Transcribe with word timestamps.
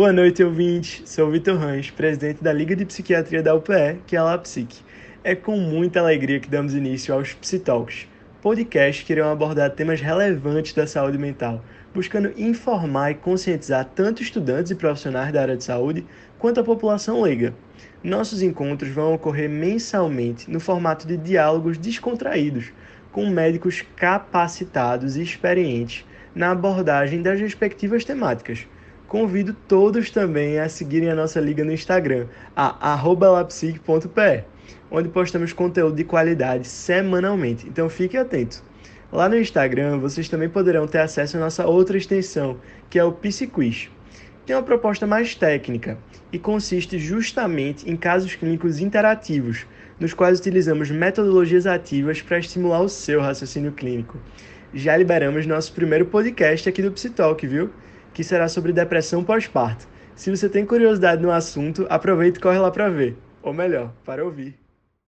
Boa 0.00 0.14
noite, 0.14 0.42
ouvintes. 0.42 1.02
Sou 1.04 1.30
Vitor 1.30 1.58
Rães, 1.58 1.90
presidente 1.90 2.42
da 2.42 2.54
Liga 2.54 2.74
de 2.74 2.86
Psiquiatria 2.86 3.42
da 3.42 3.54
UPE, 3.54 4.00
que 4.06 4.16
é 4.16 4.18
a 4.18 4.24
LAPSIC. 4.24 4.78
É 5.22 5.34
com 5.34 5.58
muita 5.58 6.00
alegria 6.00 6.40
que 6.40 6.48
damos 6.48 6.72
início 6.72 7.12
aos 7.12 7.34
Psitalks, 7.34 8.08
podcasts 8.40 9.06
que 9.06 9.12
irão 9.12 9.30
abordar 9.30 9.68
temas 9.72 10.00
relevantes 10.00 10.72
da 10.72 10.86
saúde 10.86 11.18
mental, 11.18 11.62
buscando 11.94 12.32
informar 12.40 13.10
e 13.10 13.16
conscientizar 13.16 13.90
tanto 13.94 14.22
estudantes 14.22 14.70
e 14.70 14.74
profissionais 14.74 15.34
da 15.34 15.42
área 15.42 15.56
de 15.58 15.64
saúde 15.64 16.06
quanto 16.38 16.60
a 16.60 16.64
população 16.64 17.20
leiga. 17.20 17.52
Nossos 18.02 18.40
encontros 18.40 18.90
vão 18.90 19.12
ocorrer 19.12 19.50
mensalmente 19.50 20.50
no 20.50 20.60
formato 20.60 21.06
de 21.06 21.18
diálogos 21.18 21.76
descontraídos, 21.76 22.72
com 23.12 23.28
médicos 23.28 23.84
capacitados 23.96 25.18
e 25.18 25.22
experientes 25.22 26.06
na 26.34 26.52
abordagem 26.52 27.20
das 27.20 27.38
respectivas 27.38 28.02
temáticas. 28.02 28.66
Convido 29.10 29.52
todos 29.66 30.08
também 30.08 30.60
a 30.60 30.68
seguirem 30.68 31.10
a 31.10 31.16
nossa 31.16 31.40
liga 31.40 31.64
no 31.64 31.72
Instagram, 31.72 32.28
a 32.54 32.94
lapsic.pe, 33.04 34.44
onde 34.88 35.08
postamos 35.08 35.52
conteúdo 35.52 35.96
de 35.96 36.04
qualidade 36.04 36.68
semanalmente. 36.68 37.66
Então 37.66 37.88
fique 37.88 38.16
atento. 38.16 38.62
Lá 39.10 39.28
no 39.28 39.36
Instagram 39.36 39.98
vocês 39.98 40.28
também 40.28 40.48
poderão 40.48 40.86
ter 40.86 40.98
acesso 40.98 41.36
à 41.36 41.40
nossa 41.40 41.66
outra 41.66 41.98
extensão, 41.98 42.60
que 42.88 43.00
é 43.00 43.04
o 43.04 43.10
Psiquiz. 43.10 43.90
Tem 44.46 44.54
uma 44.54 44.62
proposta 44.62 45.08
mais 45.08 45.34
técnica 45.34 45.98
e 46.32 46.38
consiste 46.38 46.96
justamente 46.96 47.90
em 47.90 47.96
casos 47.96 48.36
clínicos 48.36 48.78
interativos, 48.78 49.66
nos 49.98 50.14
quais 50.14 50.38
utilizamos 50.38 50.88
metodologias 50.88 51.66
ativas 51.66 52.22
para 52.22 52.38
estimular 52.38 52.80
o 52.80 52.88
seu 52.88 53.20
raciocínio 53.20 53.72
clínico. 53.72 54.18
Já 54.72 54.96
liberamos 54.96 55.46
nosso 55.46 55.72
primeiro 55.72 56.06
podcast 56.06 56.68
aqui 56.68 56.80
do 56.80 56.92
Psitalk, 56.92 57.44
viu? 57.44 57.70
Que 58.20 58.24
será 58.24 58.50
sobre 58.50 58.70
depressão 58.70 59.24
pós-parto. 59.24 59.88
Se 60.14 60.30
você 60.30 60.46
tem 60.46 60.66
curiosidade 60.66 61.22
no 61.22 61.32
assunto, 61.32 61.86
aproveite 61.88 62.38
e 62.38 62.42
corre 62.42 62.58
lá 62.58 62.70
para 62.70 62.90
ver. 62.90 63.16
Ou 63.42 63.50
melhor, 63.50 63.94
para 64.04 64.22
ouvir. 64.22 64.58